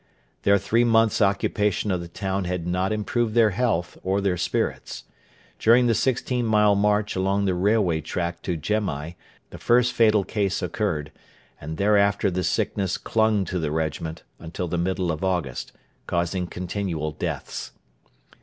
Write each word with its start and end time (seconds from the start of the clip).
Their 0.41 0.57
three 0.57 0.83
months' 0.83 1.21
occupation 1.21 1.91
of 1.91 2.01
the 2.01 2.07
town 2.07 2.45
had 2.45 2.65
not 2.65 2.91
improved 2.91 3.35
their 3.35 3.51
health 3.51 3.99
or 4.01 4.19
their 4.19 4.35
spirits. 4.35 5.03
During 5.59 5.85
the 5.85 5.93
sixteen 5.93 6.43
mile 6.43 6.73
march 6.73 7.15
along 7.15 7.45
the 7.45 7.53
railway 7.53 8.01
track 8.01 8.41
to 8.41 8.57
Gemai 8.57 9.13
the 9.51 9.59
first 9.59 9.93
fatal 9.93 10.23
case 10.23 10.63
occurred, 10.63 11.11
and 11.59 11.77
thereafter 11.77 12.31
the 12.31 12.43
sickness 12.43 12.97
clung 12.97 13.45
to 13.45 13.59
the 13.59 13.69
regiment 13.69 14.23
until 14.39 14.67
the 14.67 14.79
middle 14.79 15.11
of 15.11 15.23
August, 15.23 15.71
causing 16.07 16.47
continual 16.47 17.11
deaths. 17.11 17.71